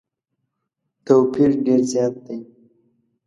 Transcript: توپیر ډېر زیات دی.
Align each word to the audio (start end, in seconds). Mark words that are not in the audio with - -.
توپیر 1.05 1.51
ډېر 1.65 1.81
زیات 1.91 2.13
دی. 2.25 2.37